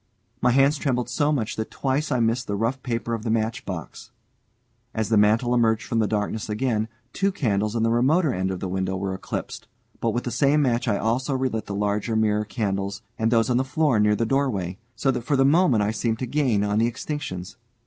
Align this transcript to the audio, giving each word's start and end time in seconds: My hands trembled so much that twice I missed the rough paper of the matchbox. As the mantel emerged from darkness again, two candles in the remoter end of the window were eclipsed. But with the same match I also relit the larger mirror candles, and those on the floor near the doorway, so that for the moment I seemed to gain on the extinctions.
My 0.41 0.49
hands 0.49 0.79
trembled 0.79 1.09
so 1.09 1.31
much 1.31 1.55
that 1.57 1.69
twice 1.69 2.11
I 2.11 2.19
missed 2.19 2.47
the 2.47 2.55
rough 2.55 2.81
paper 2.81 3.13
of 3.13 3.21
the 3.21 3.29
matchbox. 3.29 4.09
As 4.95 5.09
the 5.09 5.15
mantel 5.17 5.53
emerged 5.53 5.85
from 5.85 5.99
darkness 5.99 6.49
again, 6.49 6.87
two 7.13 7.31
candles 7.31 7.75
in 7.75 7.83
the 7.83 7.91
remoter 7.91 8.33
end 8.33 8.49
of 8.49 8.61
the 8.61 8.67
window 8.67 8.97
were 8.97 9.13
eclipsed. 9.13 9.67
But 9.99 10.09
with 10.09 10.23
the 10.23 10.31
same 10.31 10.63
match 10.63 10.87
I 10.87 10.97
also 10.97 11.35
relit 11.35 11.67
the 11.67 11.75
larger 11.75 12.15
mirror 12.15 12.45
candles, 12.45 13.03
and 13.19 13.29
those 13.29 13.51
on 13.51 13.57
the 13.57 13.63
floor 13.63 13.99
near 13.99 14.15
the 14.15 14.25
doorway, 14.25 14.79
so 14.95 15.11
that 15.11 15.21
for 15.21 15.35
the 15.35 15.45
moment 15.45 15.83
I 15.83 15.91
seemed 15.91 16.17
to 16.17 16.25
gain 16.25 16.63
on 16.63 16.79
the 16.79 16.87
extinctions. 16.91 17.57